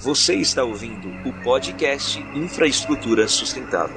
[0.00, 3.96] Você está ouvindo o podcast Infraestrutura Sustentável.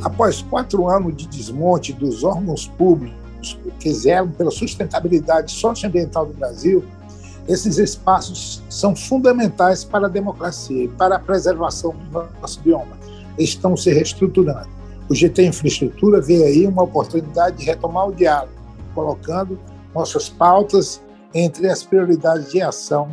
[0.00, 6.84] Após quatro anos de desmonte dos órgãos públicos que zelam pela sustentabilidade socioambiental do Brasil,
[7.48, 12.96] esses espaços são fundamentais para a democracia e para a preservação do nosso bioma.
[13.36, 14.68] Estão se reestruturando.
[15.08, 18.52] O GT Infraestrutura vê aí uma oportunidade de retomar o diálogo,
[18.94, 19.58] colocando
[19.92, 21.02] nossas pautas
[21.34, 23.08] entre as prioridades de ação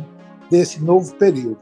[0.50, 1.60] desse novo período.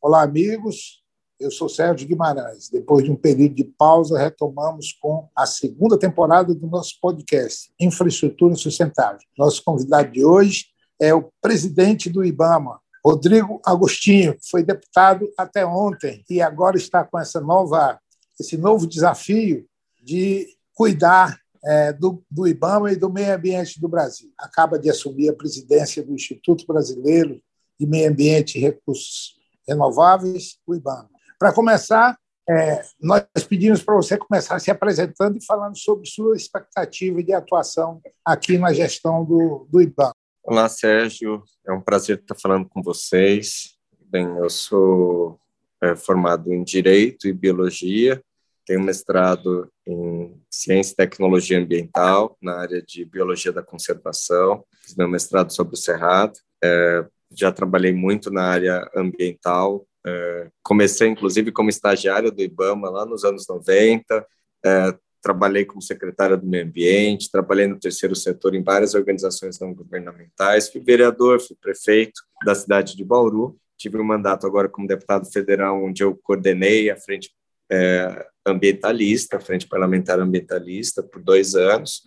[0.00, 1.04] Olá, amigos.
[1.38, 2.70] Eu sou Sérgio Guimarães.
[2.70, 8.54] Depois de um período de pausa, retomamos com a segunda temporada do nosso podcast, Infraestrutura
[8.54, 9.20] Sustentável.
[9.36, 10.66] Nosso convidado de hoje
[11.00, 17.04] é o presidente do IBAMA, Rodrigo Agostinho, que foi deputado até ontem e agora está
[17.04, 18.00] com essa nova,
[18.40, 19.66] esse novo desafio
[20.02, 24.30] de cuidar é, do, do IBAMA e do meio ambiente do Brasil.
[24.38, 27.42] Acaba de assumir a presidência do Instituto Brasileiro
[27.78, 29.34] de Meio Ambiente e Recursos
[29.68, 31.10] Renováveis, o IBAMA.
[31.38, 32.16] Para começar,
[32.48, 38.00] é, nós pedimos para você começar se apresentando e falando sobre sua expectativa de atuação
[38.24, 40.14] aqui na gestão do, do IBAMA.
[40.44, 41.42] Olá, Sérgio.
[41.66, 43.76] É um prazer estar falando com vocês.
[44.08, 45.40] Bem, eu sou
[45.82, 48.22] é, formado em Direito e Biologia
[48.66, 55.08] tenho mestrado em Ciência e Tecnologia Ambiental, na área de Biologia da Conservação, fiz meu
[55.08, 61.70] mestrado sobre o Cerrado, é, já trabalhei muito na área ambiental, é, comecei inclusive como
[61.70, 64.26] estagiário do IBAMA lá nos anos 90,
[64.64, 69.72] é, trabalhei como secretária do meio ambiente, trabalhei no terceiro setor em várias organizações não
[69.74, 75.30] governamentais, fui vereador, fui prefeito da cidade de Bauru, tive um mandato agora como deputado
[75.30, 77.30] federal, onde eu coordenei a frente
[77.70, 82.02] é, ambientalista, Frente Parlamentar Ambientalista, por dois anos,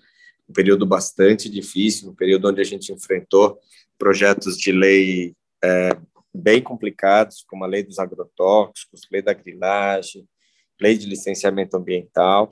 [0.48, 3.60] um período bastante difícil, um período onde a gente enfrentou
[3.98, 5.90] projetos de lei é,
[6.34, 10.28] bem complicados, como a lei dos agrotóxicos, lei da grilagem,
[10.82, 12.50] lei de licenciamento ambiental,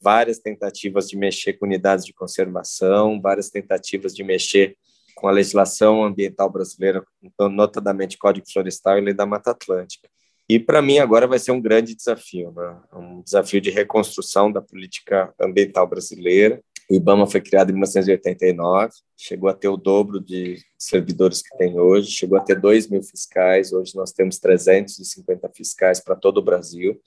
[0.00, 4.76] várias tentativas de mexer com unidades de conservação, várias tentativas de mexer
[5.14, 7.04] com a legislação ambiental brasileira,
[7.38, 10.08] notadamente Código Florestal e Lei da Mata Atlântica.
[10.52, 12.78] E para mim agora vai ser um grande desafio, né?
[12.92, 16.62] um desafio de reconstrução da política ambiental brasileira.
[16.90, 21.80] O IBAMA foi criado em 1989, chegou a ter o dobro de servidores que tem
[21.80, 26.42] hoje, chegou a ter 2 mil fiscais, hoje nós temos 350 fiscais para todo o
[26.42, 27.00] Brasil.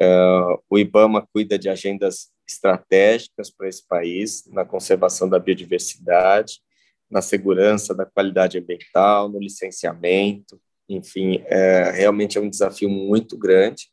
[0.00, 6.62] Uh, o IBAMA cuida de agendas estratégicas para esse país, na conservação da biodiversidade,
[7.10, 10.58] na segurança da qualidade ambiental, no licenciamento,
[10.94, 13.88] enfim, é, realmente é um desafio muito grande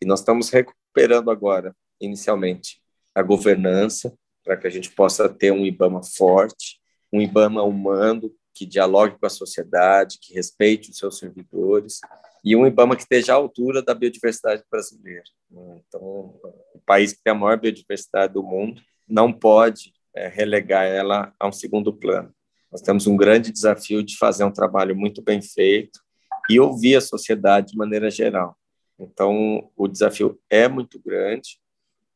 [0.00, 2.80] e nós estamos recuperando agora, inicialmente,
[3.14, 4.12] a governança
[4.44, 6.78] para que a gente possa ter um IBAMA forte,
[7.12, 12.00] um IBAMA humano que dialogue com a sociedade, que respeite os seus servidores
[12.44, 15.24] e um IBAMA que esteja à altura da biodiversidade brasileira.
[15.50, 15.80] Né?
[15.88, 16.00] Então,
[16.74, 21.48] o país que tem a maior biodiversidade do mundo não pode é, relegar ela a
[21.48, 22.32] um segundo plano.
[22.70, 26.00] Nós temos um grande desafio de fazer um trabalho muito bem feito,
[26.48, 28.56] e ouvir a sociedade de maneira geral.
[28.98, 31.58] Então, o desafio é muito grande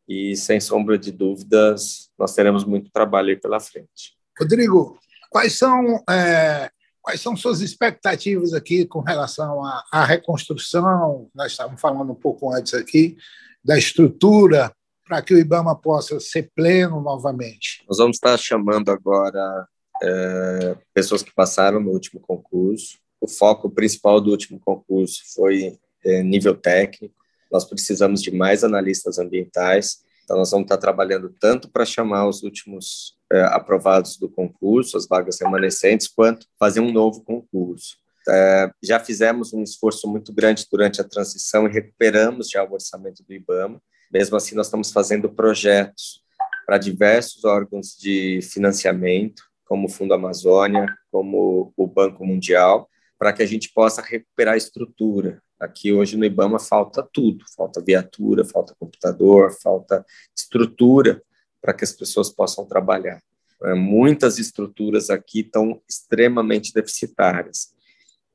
[0.08, 4.16] e, sem sombra de dúvidas, nós teremos muito trabalho aí pela frente.
[4.38, 4.98] Rodrigo,
[5.30, 6.70] quais são, é,
[7.02, 11.28] quais são suas expectativas aqui com relação à, à reconstrução?
[11.34, 13.16] Nós estávamos falando um pouco antes aqui
[13.64, 14.72] da estrutura
[15.06, 17.82] para que o IBAMA possa ser pleno novamente.
[17.88, 19.66] Nós vamos estar chamando agora
[20.02, 26.22] é, pessoas que passaram no último concurso, o foco principal do último concurso foi é,
[26.22, 27.14] nível técnico.
[27.50, 29.98] Nós precisamos de mais analistas ambientais.
[30.24, 35.06] Então, nós vamos estar trabalhando tanto para chamar os últimos é, aprovados do concurso, as
[35.08, 37.96] vagas remanescentes, quanto fazer um novo concurso.
[38.28, 43.22] É, já fizemos um esforço muito grande durante a transição e recuperamos já o orçamento
[43.22, 43.80] do IBAMA.
[44.12, 46.22] Mesmo assim, nós estamos fazendo projetos
[46.66, 53.42] para diversos órgãos de financiamento, como o Fundo Amazônia, como o Banco Mundial, para que
[53.42, 55.42] a gente possa recuperar a estrutura.
[55.58, 60.06] Aqui hoje no IBAMA falta tudo, falta viatura, falta computador, falta
[60.36, 61.20] estrutura
[61.60, 63.20] para que as pessoas possam trabalhar.
[63.64, 67.74] É, muitas estruturas aqui estão extremamente deficitárias.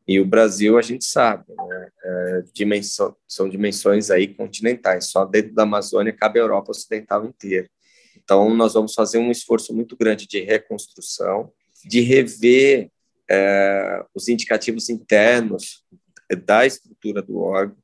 [0.06, 5.53] E o Brasil, a gente sabe, né, é, dimensão, são dimensões aí continentais, só dentro
[5.53, 7.69] da Amazônia cabe a Europa Ocidental inteira.
[8.21, 11.53] Então, nós vamos fazer um esforço muito grande de reconstrução,
[11.85, 12.91] de rever
[13.30, 15.84] é, os indicativos internos
[16.46, 17.78] da estrutura do órgão,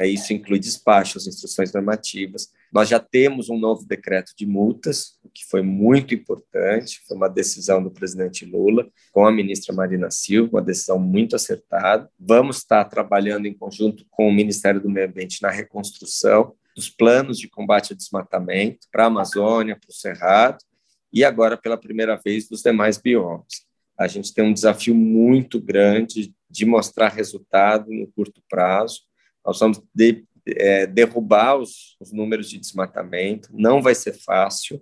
[0.00, 5.44] é, isso inclui despachos, instruções normativas, Nós já temos um novo decreto de multas, que
[5.44, 10.62] foi muito importante, foi uma decisão do presidente Lula com a ministra Marina Silva, uma
[10.62, 12.08] decisão muito acertada.
[12.18, 17.38] Vamos estar trabalhando em conjunto com o Ministério do Meio Ambiente na reconstrução dos planos
[17.38, 20.64] de combate ao desmatamento para a Amazônia, para o Cerrado,
[21.12, 23.68] e agora, pela primeira vez, dos demais biomas.
[24.00, 29.02] A gente tem um desafio muito grande de mostrar resultado no curto prazo.
[29.44, 34.80] Nós vamos de, é, derrubar os, os números de desmatamento, não vai ser fácil.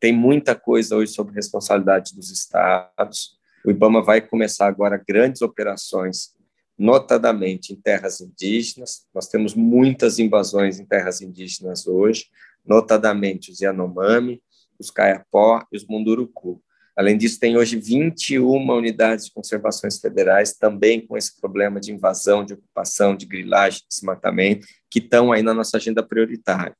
[0.00, 3.38] Tem muita coisa hoje sobre responsabilidade dos estados.
[3.66, 6.34] O IBAMA vai começar agora grandes operações,
[6.78, 9.06] notadamente em terras indígenas.
[9.14, 12.24] Nós temos muitas invasões em terras indígenas hoje,
[12.64, 14.42] notadamente os Yanomami,
[14.78, 16.62] os Caiapó e os Munduruku.
[16.98, 22.44] Além disso, tem hoje 21 unidades de conservações federais também com esse problema de invasão,
[22.44, 26.76] de ocupação, de grilagem, de desmatamento, que estão aí na nossa agenda prioritária.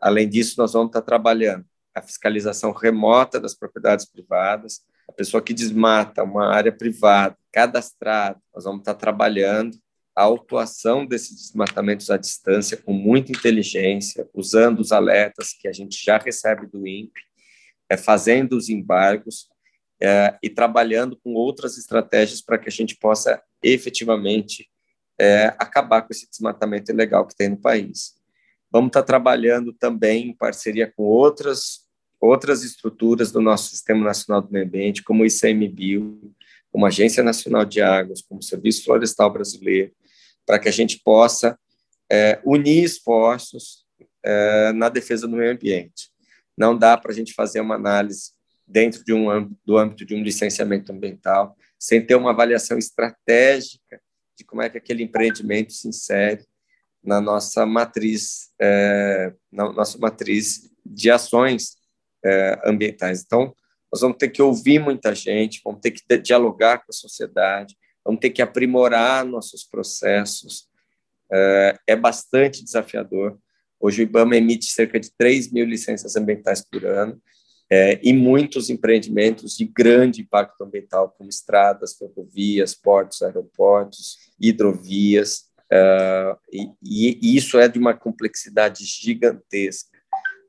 [0.00, 5.52] Além disso, nós vamos estar trabalhando a fiscalização remota das propriedades privadas, a pessoa que
[5.52, 9.76] desmata uma área privada, cadastrada, nós vamos estar trabalhando
[10.14, 16.00] a autuação desses desmatamentos à distância com muita inteligência, usando os alertas que a gente
[16.04, 17.20] já recebe do INPE,
[17.90, 19.48] é, fazendo os embargos
[20.02, 24.68] é, e trabalhando com outras estratégias para que a gente possa efetivamente
[25.18, 28.14] é, acabar com esse desmatamento ilegal que tem no país.
[28.70, 31.86] Vamos estar trabalhando também em parceria com outras
[32.18, 36.34] outras estruturas do nosso Sistema Nacional do Meio Ambiente, como o ICMBio,
[36.72, 39.92] como a Agência Nacional de Águas, como o Serviço Florestal Brasileiro,
[40.44, 41.58] para que a gente possa
[42.10, 43.84] é, unir esforços
[44.24, 46.10] é, na defesa do meio ambiente.
[46.56, 48.32] Não dá para a gente fazer uma análise
[48.66, 54.00] dentro de um do âmbito de um licenciamento ambiental sem ter uma avaliação estratégica
[54.36, 56.44] de como é que aquele empreendimento se insere
[57.02, 61.76] na nossa matriz, é, na nossa matriz de ações
[62.24, 63.22] é, ambientais.
[63.24, 63.54] Então,
[63.92, 68.20] nós vamos ter que ouvir muita gente, vamos ter que dialogar com a sociedade, vamos
[68.20, 70.68] ter que aprimorar nossos processos.
[71.32, 73.38] É, é bastante desafiador.
[73.78, 77.20] Hoje o IBAMA emite cerca de 3 mil licenças ambientais por ano
[77.70, 86.36] é, e muitos empreendimentos de grande impacto ambiental, como estradas, ferrovias, portos, aeroportos, hidrovias, é,
[86.52, 89.98] e, e, isso é de uma complexidade gigantesca.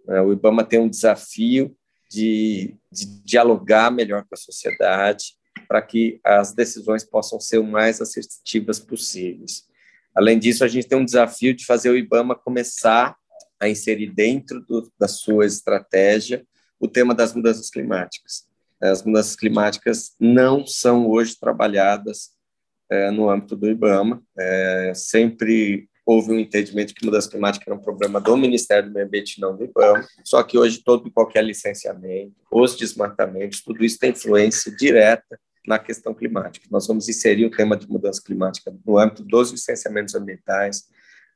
[0.10, 1.76] É, o IBAMA tem um desafio
[2.10, 5.36] de, de dialogar melhor com a sociedade
[5.68, 9.66] para que as decisões possam ser o mais assertivas possíveis.
[10.16, 13.16] Além disso, a gente tem um desafio de fazer o IBAMA começar
[13.60, 16.46] a inserir dentro do, da sua estratégia
[16.80, 18.46] o tema das mudanças climáticas.
[18.82, 22.32] As mudanças climáticas não são hoje trabalhadas
[22.90, 24.22] é, no âmbito do IBAMA.
[24.38, 29.08] É, sempre houve um entendimento que mudança climática era um problema do Ministério do Meio
[29.08, 30.08] Ambiente, não do IBAMA.
[30.24, 35.38] Só que hoje todo e qualquer licenciamento, os desmatamentos, tudo isso tem influência direta
[35.68, 36.66] na questão climática.
[36.72, 40.86] Nós vamos inserir o tema de mudança climática no âmbito dos licenciamentos ambientais,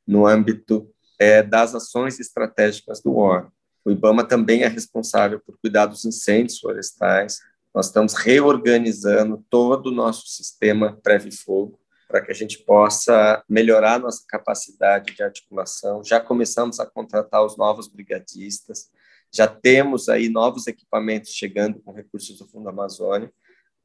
[0.07, 0.89] no âmbito
[1.19, 3.51] é, das ações estratégicas do órgão.
[3.83, 7.39] O IBAMA também é responsável por cuidar dos incêndios florestais.
[7.73, 14.23] Nós estamos reorganizando todo o nosso sistema prévio-fogo para que a gente possa melhorar nossa
[14.27, 16.03] capacidade de articulação.
[16.03, 18.91] Já começamos a contratar os novos brigadistas,
[19.33, 23.31] já temos aí novos equipamentos chegando com recursos do Fundo Amazônia,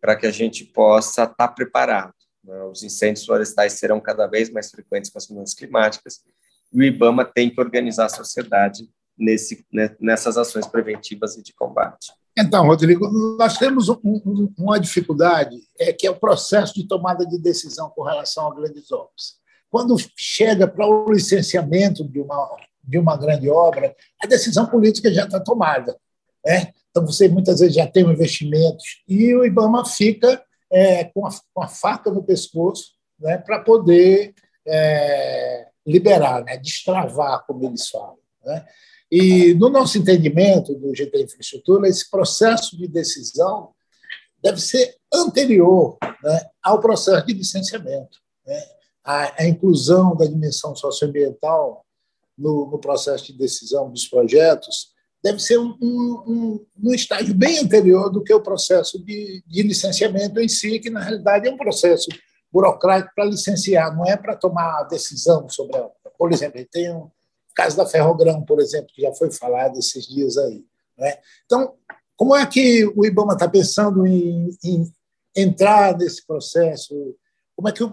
[0.01, 2.15] para que a gente possa estar preparado.
[2.43, 2.61] Né?
[2.65, 6.21] Os incêndios florestais serão cada vez mais frequentes com as mudanças climáticas,
[6.73, 11.53] e o IBAMA tem que organizar a sociedade nesse, né, nessas ações preventivas e de
[11.53, 12.13] combate.
[12.39, 13.09] Então, Rodrigo,
[13.39, 17.89] nós temos um, um, uma dificuldade, é que é o processo de tomada de decisão
[17.91, 19.37] com relação a grandes obras.
[19.71, 25.25] Quando chega para o licenciamento de uma, de uma grande obra, a decisão política já
[25.25, 25.97] está tomada.
[26.45, 26.73] Né?
[26.91, 31.63] Então, você muitas vezes já tem investimentos e o IBAMA fica é, com, a, com,
[31.63, 34.35] a, faca no pescoço né, para poder
[34.67, 38.19] é, liberar, né, destravar, como eles falam.
[38.45, 38.65] Né?
[39.11, 43.71] E, no nosso entendimento do GT Infraestrutura, esse processo de decisão
[44.43, 48.19] deve ser anterior né, ao processo de licenciamento.
[48.47, 48.63] Né?
[49.05, 51.85] A, a, inclusão da dimensão socioambiental
[52.37, 58.11] no, no, processo de decisão dos projetos deve ser um, um, um, estágio bem anterior
[58.11, 62.09] do que o processo de, de licenciamento em si, que, na realidade, é um processo
[62.53, 65.89] burocrático para licenciar, não é para tomar decisão sobre a.
[66.19, 67.11] Por exemplo, tem um,
[67.57, 70.65] caso da Ferrogrão, por exemplo, que já foi falado esses dias aí.
[70.97, 71.19] Né?
[71.47, 71.75] Então,
[72.15, 74.93] como é que o IBAMA está pensando em, em,
[75.35, 76.95] entrar nesse processo?
[77.57, 77.91] Como é que o,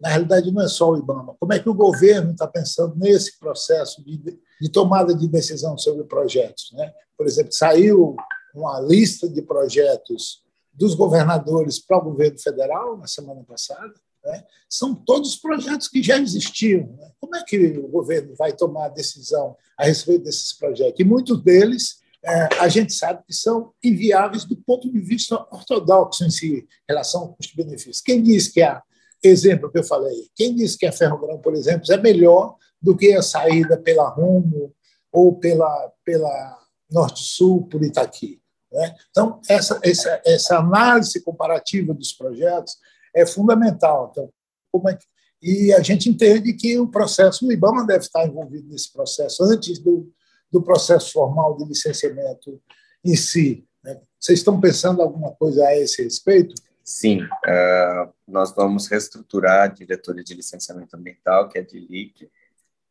[0.00, 3.38] na realidade não é só o IBAMA, como é que o governo está pensando nesse
[3.38, 6.72] processo de, de tomada de decisão sobre projetos.
[6.72, 6.92] Né?
[7.16, 8.16] Por exemplo, saiu
[8.54, 10.42] uma lista de projetos
[10.72, 13.92] dos governadores para o governo federal na semana passada.
[14.24, 14.44] Né?
[14.68, 16.94] São todos projetos que já existiam.
[16.98, 17.10] Né?
[17.20, 21.00] Como é que o governo vai tomar a decisão a respeito desses projetos?
[21.00, 26.24] E muitos deles é, a gente sabe que são inviáveis do ponto de vista ortodoxo
[26.24, 28.02] em si, em relação ao custo-benefício.
[28.04, 28.82] Quem diz que a
[29.22, 33.12] exemplo que eu falei, quem diz que a Ferrogrão, por exemplo, é melhor do que
[33.14, 34.72] a saída pela Rumo
[35.10, 36.58] ou pela, pela
[36.90, 38.40] Norte-Sul por Itaqui?
[38.72, 38.94] Né?
[39.10, 42.76] Então, essa, essa, essa análise comparativa dos projetos
[43.14, 44.08] é fundamental.
[44.10, 44.30] Então,
[44.70, 45.04] como é que,
[45.42, 49.78] e a gente entende que o processo, o IBAMA deve estar envolvido nesse processo antes
[49.78, 50.12] do,
[50.50, 52.60] do processo formal de licenciamento
[53.04, 53.64] em si.
[53.82, 54.00] Né?
[54.18, 56.54] Vocês estão pensando alguma coisa a esse respeito?
[56.82, 62.30] Sim, uh, nós vamos reestruturar a diretoria de licenciamento ambiental, que é a DILIC.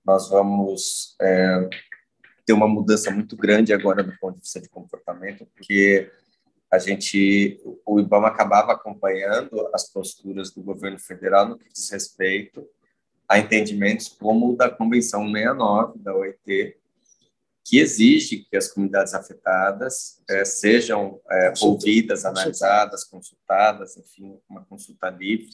[0.05, 1.67] Nós vamos é,
[2.45, 6.09] ter uma mudança muito grande agora do ponto de vista de comportamento, porque
[6.71, 12.67] a gente, o IBAMA acabava acompanhando as posturas do governo federal no que diz respeito
[13.27, 16.77] a entendimentos como o da Convenção 69 da OIT,
[17.63, 25.09] que exige que as comunidades afetadas é, sejam é, ouvidas, analisadas, consultadas, enfim, uma consulta
[25.09, 25.49] livre.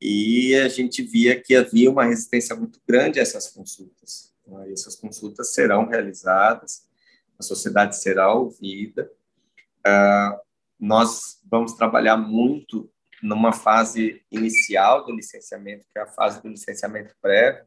[0.00, 4.32] E a gente via que havia uma resistência muito grande a essas consultas.
[4.72, 6.86] Essas consultas serão realizadas,
[7.38, 9.10] a sociedade será ouvida.
[9.86, 10.38] Uh,
[10.78, 12.90] nós vamos trabalhar muito
[13.22, 17.66] numa fase inicial do licenciamento, que é a fase do licenciamento prévio,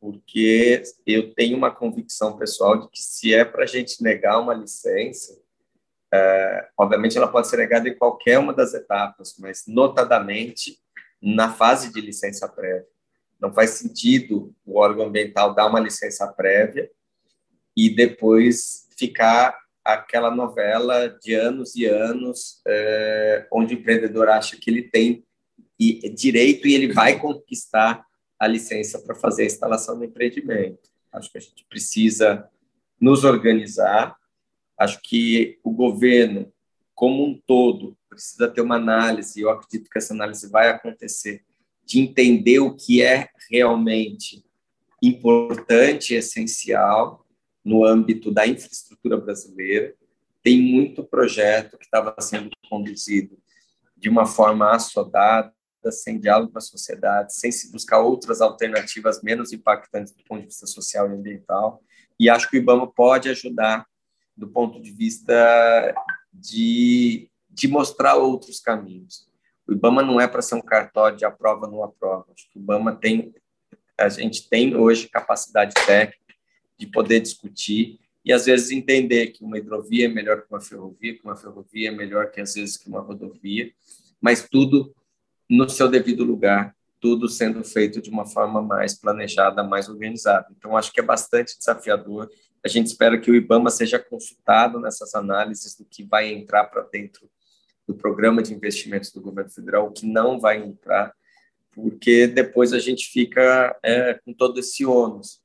[0.00, 4.54] porque eu tenho uma convicção pessoal de que se é para a gente negar uma
[4.54, 5.38] licença,
[6.12, 10.78] é, obviamente ela pode ser negada em qualquer uma das etapas, mas notadamente
[11.20, 12.86] na fase de licença prévia.
[13.40, 16.90] Não faz sentido o órgão ambiental dar uma licença prévia
[17.76, 24.68] e depois ficar aquela novela de anos e anos, é, onde o empreendedor acha que
[24.68, 25.24] ele tem
[26.14, 28.04] direito e ele vai conquistar
[28.38, 30.90] a licença para fazer a instalação do empreendimento.
[31.12, 32.48] Acho que a gente precisa
[33.00, 34.16] nos organizar.
[34.78, 36.52] Acho que o governo,
[36.94, 41.44] como um todo, precisa ter uma análise, e eu acredito que essa análise vai acontecer,
[41.84, 44.44] de entender o que é realmente
[45.02, 47.25] importante e essencial
[47.66, 49.92] no âmbito da infraestrutura brasileira.
[50.40, 53.36] Tem muito projeto que estava sendo conduzido
[53.96, 55.52] de uma forma assodada,
[55.90, 60.46] sem diálogo com a sociedade, sem se buscar outras alternativas menos impactantes do ponto de
[60.46, 61.82] vista social e ambiental.
[62.20, 63.84] E acho que o IBAMA pode ajudar
[64.36, 65.94] do ponto de vista
[66.32, 69.28] de, de mostrar outros caminhos.
[69.66, 72.26] O IBAMA não é para ser um cartório de aprova não aprova.
[72.32, 73.34] Acho que o IBAMA tem,
[73.98, 76.25] a gente tem hoje capacidade técnica
[76.78, 81.14] de poder discutir e às vezes entender que uma hidrovia é melhor que uma ferrovia,
[81.14, 83.70] que uma ferrovia é melhor que às vezes que uma rodovia,
[84.20, 84.94] mas tudo
[85.48, 90.48] no seu devido lugar, tudo sendo feito de uma forma mais planejada, mais organizada.
[90.56, 92.28] Então, acho que é bastante desafiador.
[92.64, 96.82] A gente espera que o IBAMA seja consultado nessas análises do que vai entrar para
[96.82, 97.30] dentro
[97.86, 101.14] do programa de investimentos do governo federal, o que não vai entrar,
[101.70, 105.40] porque depois a gente fica é, com todo esse ônus,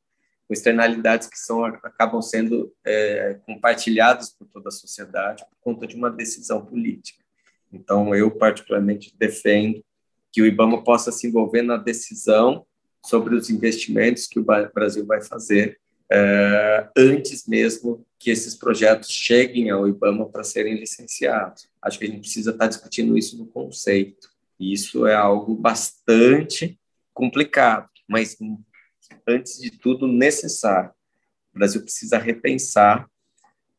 [0.51, 5.95] com externalidades que são, acabam sendo é, compartilhadas por toda a sociedade por conta de
[5.95, 7.23] uma decisão política.
[7.71, 9.81] Então, eu particularmente defendo
[10.29, 12.65] que o IBAMA possa se envolver na decisão
[13.05, 15.79] sobre os investimentos que o Brasil vai fazer
[16.11, 21.69] é, antes mesmo que esses projetos cheguem ao IBAMA para serem licenciados.
[21.81, 24.29] Acho que a gente precisa estar discutindo isso no conceito.
[24.59, 26.77] E isso é algo bastante
[27.13, 28.35] complicado, mas
[29.27, 30.91] antes de tudo necessário.
[31.53, 33.09] O Brasil precisa repensar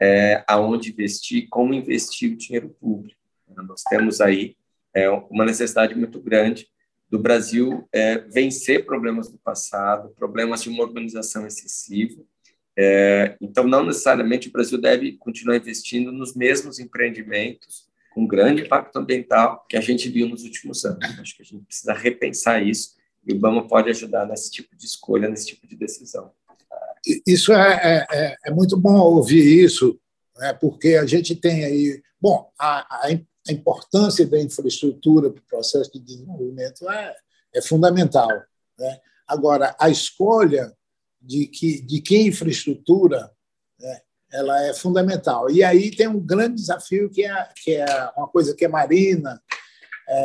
[0.00, 3.20] é, aonde investir, como investir o dinheiro público.
[3.48, 4.56] Nós temos aí
[4.94, 6.68] é uma necessidade muito grande
[7.08, 12.22] do Brasil é, vencer problemas do passado, problemas de uma urbanização excessiva.
[12.76, 18.96] É, então, não necessariamente o Brasil deve continuar investindo nos mesmos empreendimentos com grande impacto
[18.98, 21.18] ambiental que a gente viu nos últimos anos.
[21.18, 22.96] Acho que a gente precisa repensar isso
[23.26, 26.33] o Ibama pode ajudar nesse tipo de escolha, nesse tipo de decisão.
[27.26, 29.99] Isso é, é, é, é muito bom ouvir isso,
[30.38, 32.02] né, porque a gente tem aí.
[32.21, 33.09] Bom, a,
[33.47, 37.17] a importância da infraestrutura para o processo de desenvolvimento é,
[37.55, 38.29] é fundamental.
[38.79, 39.00] Né?
[39.26, 40.73] Agora, a escolha
[41.21, 43.31] de que, de que infraestrutura
[43.79, 44.00] né,
[44.33, 45.50] ela é fundamental.
[45.50, 49.41] E aí tem um grande desafio que é, que é uma coisa que a Marina
[49.41, 49.62] é,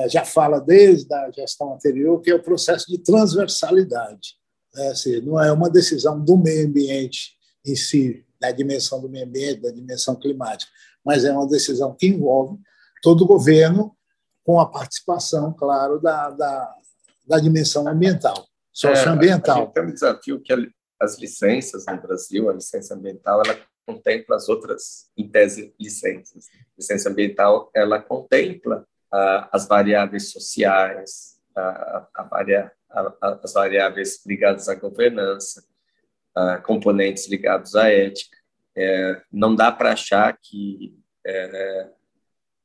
[0.09, 4.35] já fala desde a gestão anterior, que é o processo de transversalidade.
[4.73, 4.87] Né?
[4.89, 9.61] Assim, não é uma decisão do meio ambiente em si, da dimensão do meio ambiente,
[9.61, 10.71] da dimensão climática,
[11.03, 12.57] mas é uma decisão que envolve
[13.01, 13.95] todo o governo,
[14.43, 16.75] com a participação, claro, da, da,
[17.27, 19.63] da dimensão ambiental, socioambiental.
[19.63, 20.53] É, tem um desafio que
[21.01, 26.45] as licenças no Brasil, a licença ambiental, ela contempla as outras, em tese, licenças.
[26.47, 34.67] A licença ambiental, ela contempla as variáveis sociais, a, a, varia, a, as variáveis ligadas
[34.69, 35.63] à governança,
[36.63, 38.37] componentes ligados à ética.
[38.75, 40.95] É, não dá para achar que,
[41.25, 41.89] é,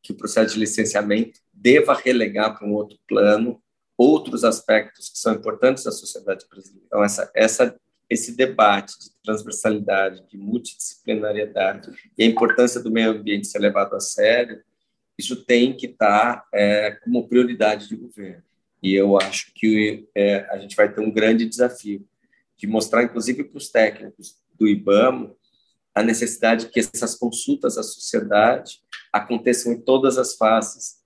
[0.03, 3.63] que o processo de licenciamento deva relegar para um outro plano
[3.97, 6.85] outros aspectos que são importantes da sociedade brasileira.
[6.87, 7.75] Então, essa, essa
[8.13, 14.01] esse debate de transversalidade, de multidisciplinariedade e a importância do meio ambiente ser levado a
[14.01, 14.63] sério,
[15.19, 18.43] isso tem que estar é, como prioridade de governo.
[18.83, 22.07] E eu acho que é, a gente vai ter um grande desafio
[22.57, 25.35] de mostrar, inclusive para os técnicos do IBAMA,
[25.95, 28.81] a necessidade que essas consultas à sociedade
[29.13, 30.97] aconteçam em todas as fases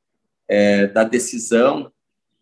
[0.49, 1.93] é, da decisão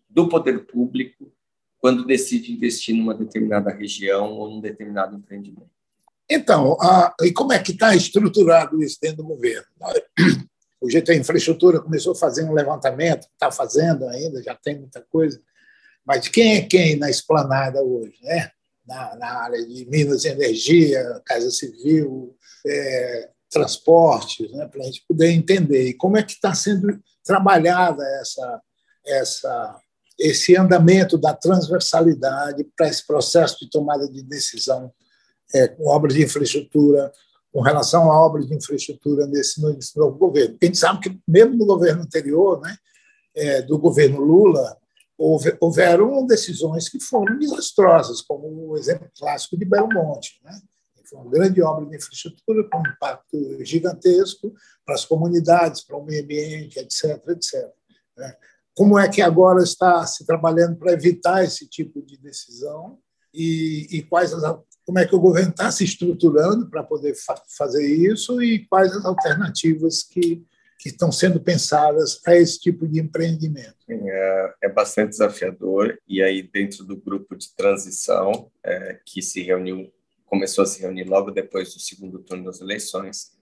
[0.08, 1.32] do poder público
[1.78, 5.70] quando decide investir numa determinada região ou num determinado empreendimento.
[6.30, 9.66] Então, a, e como é que está estruturado isso dentro do governo?
[10.84, 15.40] O GT Infraestrutura começou a fazer um levantamento, está fazendo ainda, já tem muita coisa,
[16.04, 18.18] mas quem é quem na esplanada hoje?
[18.22, 18.50] Né?
[18.86, 22.36] Na, na área de Minas e Energia, Casa Civil,
[22.66, 24.68] é, transportes, né?
[24.68, 25.88] para a gente poder entender.
[25.88, 28.62] E como é que está sendo trabalhada essa,
[29.06, 29.80] essa
[30.18, 34.92] esse andamento da transversalidade para esse processo de tomada de decisão
[35.54, 37.10] é, com obras de infraestrutura,
[37.54, 39.62] com relação a obras de infraestrutura nesse,
[39.96, 40.58] novo governo.
[40.60, 42.76] A gente sabe que, mesmo no governo anterior, né,
[43.32, 44.76] é, do governo Lula,
[45.16, 50.40] houve, houveram decisões que foram desastrosas, como o exemplo clássico de Belo Monte.
[50.42, 50.50] Né?
[51.04, 54.52] Foi uma grande obra de infraestrutura com um impacto gigantesco
[54.84, 57.22] para as comunidades, para o meio ambiente, etc.
[57.28, 57.70] etc.
[58.16, 58.36] Né?
[58.74, 62.98] como é que agora está se trabalhando para evitar esse tipo de decisão
[63.32, 64.42] e, e quais as,
[64.84, 68.92] como é que o governo está se estruturando para poder fa fazer isso e quais
[68.92, 70.44] as alternativas que,
[70.78, 73.76] que estão sendo pensadas para esse tipo de empreendimento.
[73.88, 79.92] É, é, bastante desafiador e aí dentro do grupo de transição é, que se reuniu
[80.26, 83.34] começou a se reunir logo depois do segundo turno das eleições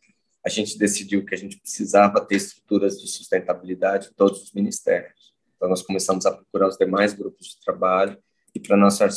[0.44, 5.32] a gente decidiu que a gente precisava ter estruturas de sustentabilidade em todos os ministérios.
[5.56, 8.18] Então, nós começamos a procurar os demais grupos de trabalho
[8.54, 9.08] e, para nossa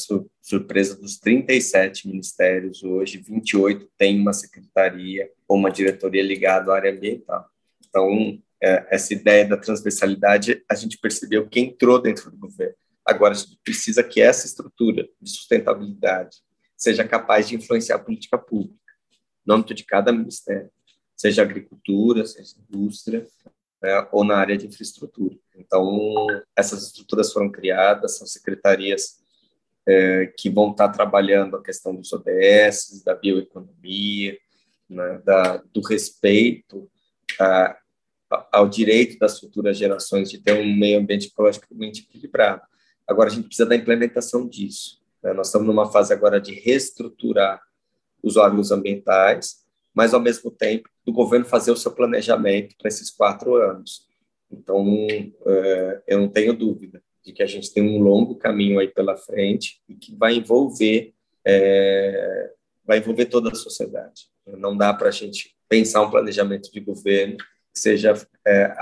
[0.41, 6.91] surpresa, dos 37 ministérios, hoje, 28 têm uma secretaria ou uma diretoria ligada à área
[6.91, 7.45] ambiental.
[7.87, 12.75] Então, é, essa ideia da transversalidade, a gente percebeu que entrou dentro do governo.
[13.05, 16.37] Agora, a gente precisa que essa estrutura de sustentabilidade
[16.77, 18.79] seja capaz de influenciar a política pública,
[19.45, 20.71] no âmbito de cada ministério
[21.15, 23.25] seja agricultura, seja indústria,
[23.81, 25.35] né, ou na área de infraestrutura.
[25.55, 29.23] Então, essas estruturas foram criadas, são secretarias
[29.87, 34.37] é, que vão estar trabalhando a questão dos ODS, da bioeconomia,
[34.89, 36.89] né, da, do respeito
[37.39, 37.77] a,
[38.51, 42.61] ao direito das futuras gerações de ter um meio ambiente ecologicamente equilibrado.
[43.07, 44.99] Agora, a gente precisa da implementação disso.
[45.21, 45.33] Né?
[45.33, 47.61] Nós estamos numa fase agora de reestruturar
[48.23, 53.11] os órgãos ambientais, mas, ao mesmo tempo, do governo fazer o seu planejamento para esses
[53.11, 54.07] quatro anos.
[54.51, 55.07] Então,
[55.45, 59.17] é, eu não tenho dúvida de que a gente tem um longo caminho aí pela
[59.17, 61.13] frente e que vai envolver
[61.45, 62.51] é,
[62.85, 64.27] vai envolver toda a sociedade.
[64.45, 68.13] Não dá para a gente pensar um planejamento de governo que seja
[68.45, 68.75] é,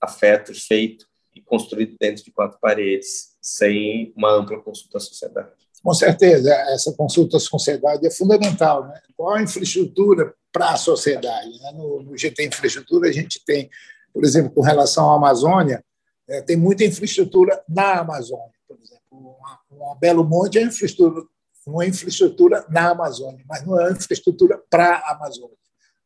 [0.00, 5.50] afeto, feito e construído dentro de quatro paredes, sem uma ampla consulta à sociedade.
[5.82, 8.86] Com certeza, essa consulta à sociedade é fundamental.
[8.86, 9.00] Né?
[9.16, 11.50] Qual a infraestrutura para a sociedade?
[11.60, 11.72] Né?
[11.72, 13.70] No, no GT Infraestrutura, a gente tem,
[14.12, 15.82] por exemplo, com relação à Amazônia,
[16.28, 18.52] é, tem muita infraestrutura na Amazônia.
[18.66, 19.36] Por exemplo,
[19.70, 21.26] uma Belo Monte é infraestrutura,
[21.66, 25.56] uma infraestrutura na Amazônia, mas não é infraestrutura para a Amazônia.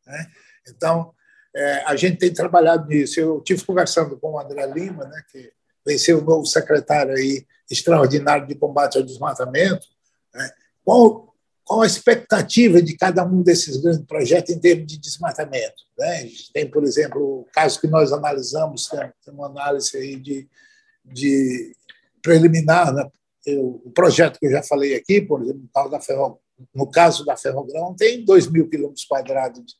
[0.05, 0.27] Né?
[0.67, 1.13] Então,
[1.55, 3.19] é, a gente tem trabalhado nisso.
[3.19, 5.51] Eu tive conversando com o André Lima, né, que
[5.85, 9.85] venceu o novo secretário aí extraordinário de combate ao desmatamento,
[10.33, 10.49] né?
[10.83, 11.32] qual,
[11.63, 15.83] qual a expectativa de cada um desses grandes projetos em termos de desmatamento?
[15.97, 16.29] Né?
[16.53, 20.47] Tem, por exemplo, o caso que nós analisamos, tem uma análise aí de,
[21.05, 21.75] de
[22.21, 23.09] preliminar, né?
[23.57, 26.39] o projeto que eu já falei aqui, por exemplo, no caso da, Ferro,
[26.73, 29.77] no caso da Ferrogrão, tem 2 mil quilômetros quadrados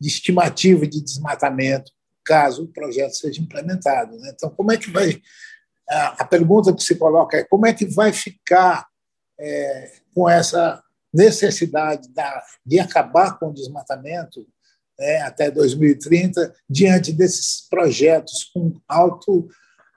[0.00, 1.92] de estimativa de desmatamento,
[2.24, 4.16] caso o projeto seja implementado.
[4.16, 4.32] Né?
[4.34, 5.20] Então, como é que vai
[5.90, 8.86] a pergunta que se coloca é como é que vai ficar
[9.38, 10.80] é, com essa
[11.12, 14.46] necessidade da, de acabar com o desmatamento
[14.98, 19.48] né, até 2030, diante desses projetos com alto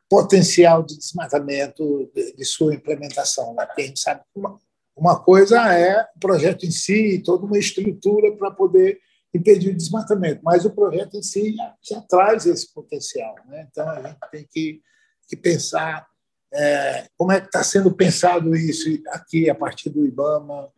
[0.10, 3.54] potencial de desmatamento de, de sua implementação.
[3.54, 3.66] Né?
[3.66, 4.58] Porque sabe uma,
[4.96, 9.00] uma coisa é o projeto em si, toda uma estrutura para poder
[9.34, 13.36] impedir o desmatamento, mas o projeto em si já, já traz esse potencial.
[13.48, 13.68] Né?
[13.70, 14.82] Então, a gente tem que,
[15.28, 16.08] que pensar
[16.54, 20.70] é, como é que está sendo pensado isso aqui a partir do IBAMA,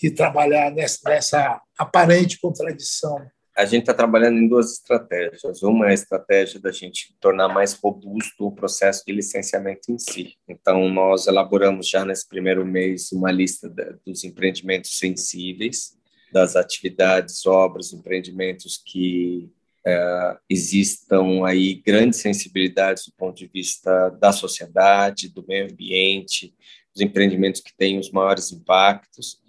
[0.00, 3.18] de trabalhar nessa, nessa aparente contradição
[3.60, 5.62] a gente está trabalhando em duas estratégias.
[5.62, 10.34] Uma é a estratégia da gente tornar mais robusto o processo de licenciamento em si.
[10.48, 13.72] Então, nós elaboramos já nesse primeiro mês uma lista
[14.06, 15.98] dos empreendimentos sensíveis,
[16.32, 19.50] das atividades, obras, empreendimentos que
[19.84, 26.54] é, existam aí grandes sensibilidades do ponto de vista da sociedade, do meio ambiente,
[26.94, 29.40] os empreendimentos que têm os maiores impactos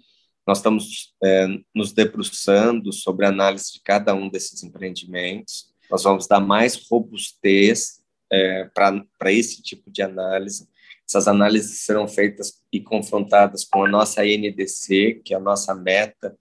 [0.46, 5.72] nós estamos é, nos debruçando sobre a análise de cada um desses empreendimentos.
[5.90, 10.68] Nós vamos dar mais robustez é, para esse tipo de análise.
[11.08, 16.36] Essas análises serão feitas e confrontadas com a nossa NDC, que é a nossa meta,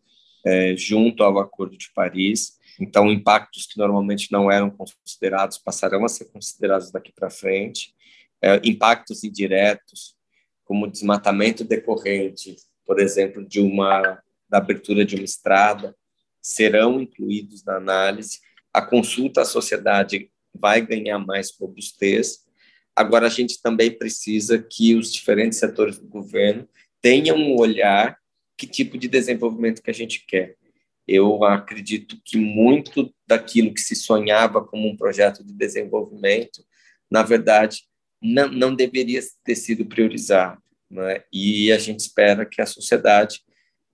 [0.45, 2.57] é, junto ao Acordo de Paris.
[2.79, 7.93] Então, impactos que normalmente não eram considerados passarão a ser considerados daqui para frente.
[8.41, 10.15] É, impactos indiretos,
[10.63, 15.95] como desmatamento decorrente por exemplo, de uma da abertura de uma estrada,
[16.41, 18.39] serão incluídos na análise.
[18.73, 22.39] A consulta à sociedade vai ganhar mais robustez.
[22.93, 26.67] Agora, a gente também precisa que os diferentes setores do governo
[27.01, 28.17] tenham um olhar
[28.57, 30.57] que tipo de desenvolvimento que a gente quer.
[31.07, 36.63] Eu acredito que muito daquilo que se sonhava como um projeto de desenvolvimento,
[37.09, 37.83] na verdade,
[38.21, 40.60] não, não deveria ter sido priorizado
[40.91, 41.23] né?
[41.31, 43.41] e a gente espera que a sociedade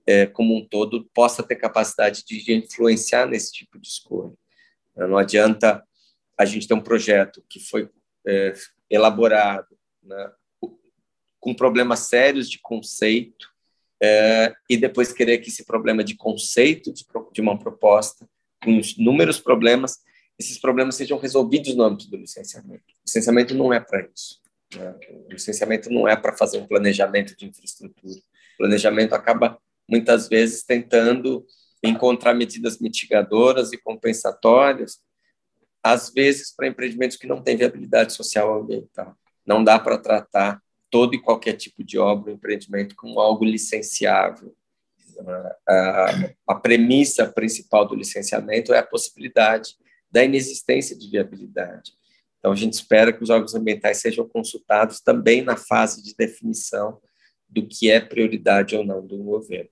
[0.06, 4.34] é, como um todo possa ter capacidade de influenciar nesse tipo de escolha.
[4.96, 5.84] Não adianta
[6.38, 7.90] a gente ter um projeto que foi
[8.26, 8.54] é,
[8.90, 9.68] elaborado
[10.02, 10.32] né,
[11.40, 13.50] com problemas sérios de conceito
[14.02, 18.28] é, e depois querer que esse problema de conceito de, de uma proposta,
[18.64, 20.00] com inúmeros problemas,
[20.40, 22.84] esses problemas sejam resolvidos no âmbito do licenciamento.
[22.88, 24.40] O licenciamento não é para isso.
[24.76, 24.96] Né?
[25.10, 28.20] O licenciamento não é para fazer um planejamento de infraestrutura.
[28.56, 31.46] O planejamento acaba, muitas vezes, tentando
[31.84, 35.00] encontrar medidas mitigadoras e compensatórias,
[35.84, 39.16] às vezes para empreendimentos que não têm viabilidade social ou ambiental.
[39.46, 44.56] Não dá para tratar todo e qualquer tipo de obra ou empreendimento como algo licenciável.
[45.68, 49.76] A, a premissa principal do licenciamento é a possibilidade
[50.12, 51.94] da inexistência de viabilidade.
[52.48, 56.98] Então, a gente espera que os órgãos ambientais sejam consultados também na fase de definição
[57.50, 59.70] do que é prioridade ou não do governo.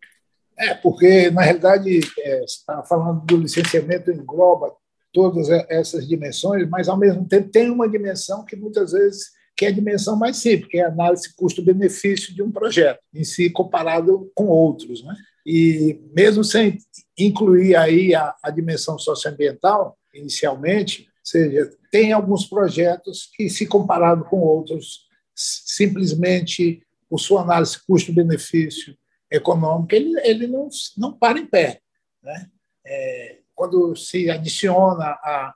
[0.58, 4.74] É, porque, na realidade, é, você está falando do licenciamento, engloba
[5.14, 9.70] todas essas dimensões, mas, ao mesmo tempo, tem uma dimensão que muitas vezes que é
[9.70, 14.30] a dimensão mais simples, que é a análise custo-benefício de um projeto, em si comparado
[14.36, 15.02] com outros.
[15.02, 15.16] Né?
[15.46, 16.78] E mesmo sem
[17.18, 24.38] incluir aí a, a dimensão socioambiental, inicialmente, seja, tem alguns projetos que, se comparado com
[24.38, 28.98] outros, simplesmente por sua análise custo-benefício
[29.32, 31.82] econômico, ele, ele não, não para em pé.
[32.22, 32.50] Né?
[32.86, 35.54] É, quando se adiciona a,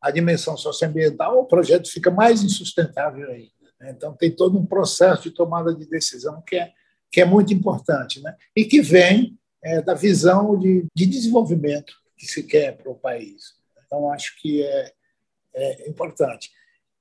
[0.00, 3.50] a dimensão socioambiental, o projeto fica mais insustentável ainda.
[3.80, 3.90] Né?
[3.90, 6.72] Então, tem todo um processo de tomada de decisão que é,
[7.10, 8.36] que é muito importante né?
[8.54, 13.56] e que vem é, da visão de, de desenvolvimento que se quer para o país.
[13.86, 14.92] Então, acho que é,
[15.54, 16.50] é importante.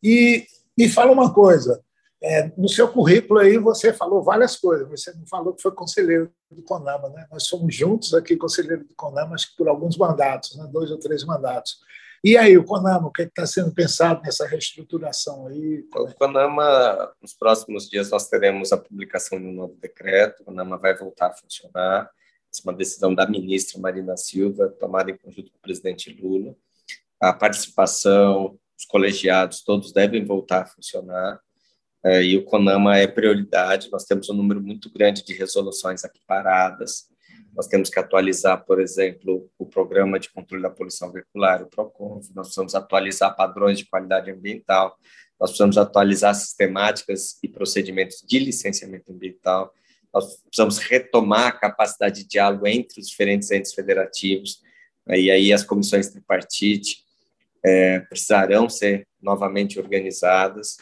[0.03, 0.45] E
[0.77, 1.83] me fala uma coisa,
[2.21, 6.31] é, no seu currículo aí você falou várias coisas, você não falou que foi conselheiro
[6.49, 7.27] do CONAMA, né?
[7.31, 10.67] Nós somos juntos aqui conselheiro do CONAMA, acho que por alguns mandatos, né?
[10.71, 11.77] dois ou três mandatos.
[12.23, 15.85] E aí, o CONAMA, o que é está sendo pensado nessa reestruturação aí?
[15.95, 20.77] O CONAMA, nos próximos dias, nós teremos a publicação de um novo decreto, o CONAMA
[20.77, 25.57] vai voltar a funcionar, é uma decisão da ministra Marina Silva, tomada em conjunto com
[25.59, 26.55] o presidente Lula
[27.19, 31.39] a participação, os colegiados, todos devem voltar a funcionar.
[32.05, 33.89] É, e o CONAMA é prioridade.
[33.91, 37.07] Nós temos um número muito grande de resoluções aqui paradas.
[37.55, 42.29] Nós temos que atualizar, por exemplo, o programa de controle da poluição veicular, o PROCONV.
[42.35, 44.95] Nós precisamos atualizar padrões de qualidade ambiental.
[45.39, 49.73] Nós precisamos atualizar sistemáticas e procedimentos de licenciamento ambiental.
[50.13, 54.61] Nós precisamos retomar a capacidade de diálogo entre os diferentes entes federativos.
[55.09, 57.06] E aí as comissões tripartite,
[57.63, 60.77] é, precisarão ser novamente organizadas.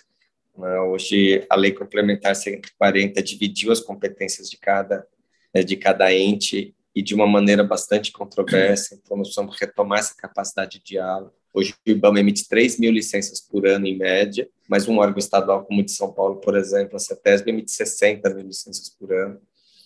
[0.57, 0.79] Né?
[0.79, 5.05] Hoje, a Lei Complementar 140 dividiu as competências de cada,
[5.53, 10.15] né, de cada ente e de uma maneira bastante controversa, então nós precisamos retomar essa
[10.15, 11.33] capacidade de diálogo.
[11.53, 15.65] Hoje o IBAMA emite 3 mil licenças por ano em média, mas um órgão estadual
[15.65, 19.41] como o de São Paulo, por exemplo, a CETESB, emite 60 mil licenças por ano.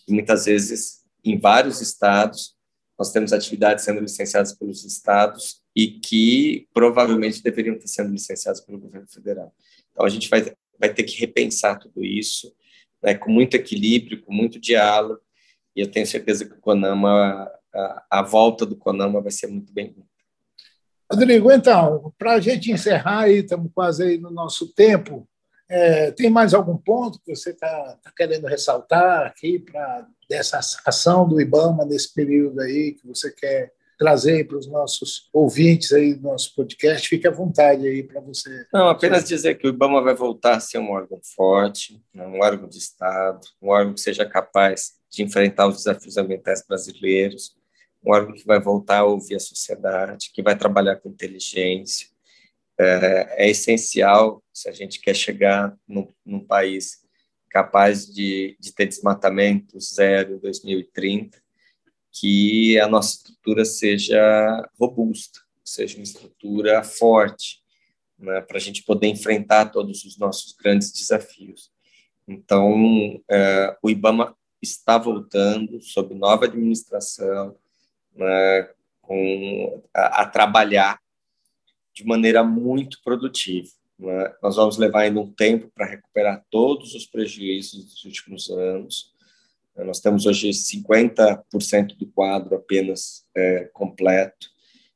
[0.06, 2.56] E muitas vezes, em vários estados,
[2.98, 8.78] nós temos atividades sendo licenciadas pelos estados e que provavelmente deveriam estar sendo licenciadas pelo
[8.78, 9.54] governo federal.
[9.92, 12.52] Então, a gente vai, vai ter que repensar tudo isso,
[13.02, 15.20] né, com muito equilíbrio, com muito diálogo,
[15.74, 19.72] e eu tenho certeza que o CONAMA, a, a volta do CONAMA vai ser muito
[19.72, 20.08] bem-vinda.
[21.10, 25.28] Rodrigo, então, para a gente encerrar aí, estamos quase aí no nosso tempo,
[25.68, 31.28] é, tem mais algum ponto que você está tá querendo ressaltar aqui para dessa ação
[31.28, 36.22] do IBAMA nesse período aí que você quer trazer para os nossos ouvintes aí do
[36.22, 37.06] nosso podcast?
[37.06, 38.66] Fique à vontade aí para você.
[38.72, 42.40] Não, apenas dizer que o IBAMA vai voltar a ser um órgão forte, né, um
[42.40, 47.54] órgão de Estado, um órgão que seja capaz de enfrentar os desafios ambientais brasileiros,
[48.02, 52.08] um órgão que vai voltar a ouvir a sociedade, que vai trabalhar com inteligência.
[52.78, 57.02] É, é essencial se a gente quer chegar num, num país
[57.50, 61.38] capaz de, de ter desmatamento zero em 2030,
[62.12, 67.60] que a nossa estrutura seja robusta, seja uma estrutura forte,
[68.18, 71.70] né, para a gente poder enfrentar todos os nossos grandes desafios.
[72.28, 77.56] Então, é, o IBAMA está voltando sob nova administração,
[78.14, 78.70] né,
[79.00, 81.00] com, a, a, trabalhar
[81.94, 83.68] de maneira muito produtiva.
[83.98, 84.34] Né?
[84.42, 89.09] Nós vamos levar ainda um tempo para recuperar todos os prejuízos dos últimos anos,
[89.76, 94.48] nós temos hoje 50% do quadro apenas é, completo.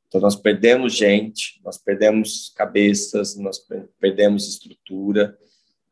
[0.07, 3.59] Então, nós perdemos gente, nós perdemos cabeças, nós
[3.99, 5.37] perdemos estrutura,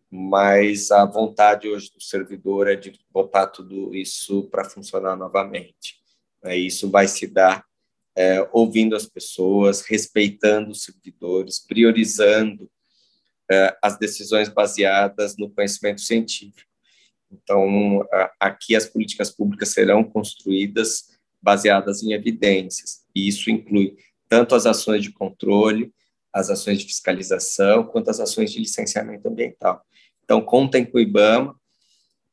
[0.10, 5.96] mas a vontade hoje do servidor é de botar tudo isso para funcionar novamente.
[6.44, 7.66] É, isso vai se dar
[8.16, 12.70] é, ouvindo as pessoas, respeitando os servidores, priorizando
[13.52, 16.73] é, as decisões baseadas no conhecimento científico.
[17.42, 18.06] Então,
[18.40, 23.98] aqui as políticas públicas serão construídas baseadas em evidências, e isso inclui
[24.30, 25.94] tanto as ações de controle,
[26.32, 29.84] as ações de fiscalização, quanto as ações de licenciamento ambiental.
[30.24, 31.54] Então, contem com o IBAMA,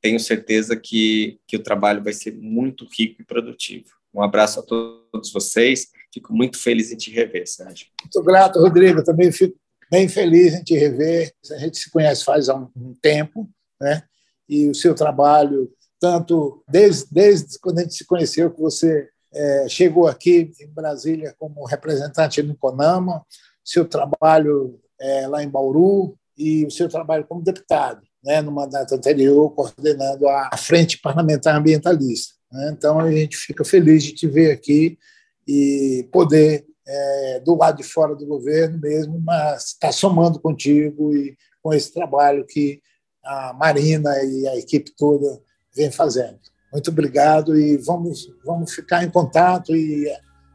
[0.00, 3.90] tenho certeza que, que o trabalho vai ser muito rico e produtivo.
[4.14, 7.88] Um abraço a todos vocês, fico muito feliz em te rever, Sérgio.
[8.02, 9.56] Muito grato, Rodrigo, também fico
[9.90, 11.32] bem feliz em te rever.
[11.50, 14.02] A gente se conhece faz um, um tempo, né?
[14.50, 19.68] E o seu trabalho, tanto desde, desde quando a gente se conheceu, que você é,
[19.68, 23.24] chegou aqui em Brasília como representante no CONAMA,
[23.64, 28.92] seu trabalho é, lá em Bauru e o seu trabalho como deputado, né, no mandato
[28.96, 32.34] anterior, coordenando a Frente Parlamentar Ambientalista.
[32.50, 32.74] Né?
[32.76, 34.98] Então, a gente fica feliz de te ver aqui
[35.46, 41.14] e poder, é, do lado de fora do governo mesmo, mas estar tá somando contigo
[41.14, 42.80] e com esse trabalho que
[43.24, 45.40] a Marina e a equipe toda
[45.74, 46.38] vem fazendo.
[46.72, 50.10] Muito obrigado e vamos, vamos ficar em contato e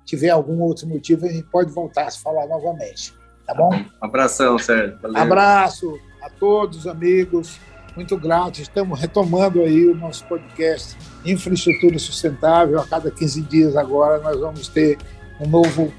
[0.05, 3.13] tiver algum outro motivo, a gente pode voltar a se falar novamente.
[3.45, 3.69] Tá bom?
[4.01, 4.97] abração, Sérgio.
[5.01, 5.21] Valeu.
[5.21, 7.59] Abraço a todos, amigos.
[7.95, 8.61] Muito grato.
[8.61, 12.79] Estamos retomando aí o nosso podcast Infraestrutura Sustentável.
[12.79, 14.97] A cada 15 dias agora nós vamos ter
[15.39, 15.93] um novo,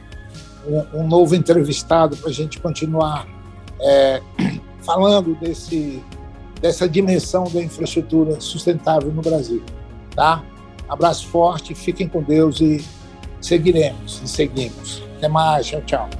[0.66, 3.26] um, um novo entrevistado para a gente continuar
[3.80, 4.20] é,
[4.82, 6.02] falando desse
[6.66, 9.62] dessa dimensão da infraestrutura sustentável no Brasil.
[10.14, 10.44] Tá?
[10.88, 12.84] Abraço forte, fiquem com Deus e
[13.40, 15.02] seguiremos e seguimos.
[15.16, 16.10] Até mais, tchau, tchau.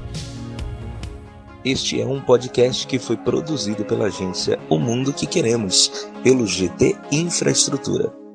[1.65, 6.97] Este é um podcast que foi produzido pela agência O Mundo que Queremos, pelo GT
[7.11, 8.26] Infraestrutura.